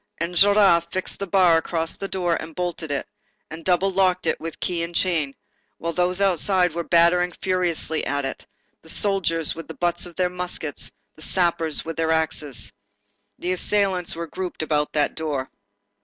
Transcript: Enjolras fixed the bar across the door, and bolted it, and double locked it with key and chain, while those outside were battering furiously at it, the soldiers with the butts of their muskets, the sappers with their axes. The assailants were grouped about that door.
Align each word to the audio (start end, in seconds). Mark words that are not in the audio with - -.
Enjolras 0.19 0.83
fixed 0.91 1.19
the 1.19 1.27
bar 1.27 1.57
across 1.57 1.95
the 1.95 2.07
door, 2.07 2.35
and 2.41 2.55
bolted 2.55 2.89
it, 2.89 3.07
and 3.51 3.63
double 3.63 3.91
locked 3.91 4.25
it 4.25 4.39
with 4.41 4.59
key 4.59 4.81
and 4.81 4.95
chain, 4.95 5.35
while 5.77 5.93
those 5.93 6.19
outside 6.19 6.73
were 6.73 6.81
battering 6.83 7.31
furiously 7.43 8.03
at 8.07 8.25
it, 8.25 8.47
the 8.81 8.89
soldiers 8.89 9.53
with 9.53 9.67
the 9.67 9.75
butts 9.75 10.07
of 10.07 10.15
their 10.15 10.27
muskets, 10.27 10.91
the 11.15 11.21
sappers 11.21 11.85
with 11.85 11.97
their 11.97 12.09
axes. 12.11 12.73
The 13.37 13.51
assailants 13.51 14.15
were 14.15 14.25
grouped 14.25 14.63
about 14.63 14.91
that 14.93 15.13
door. 15.13 15.51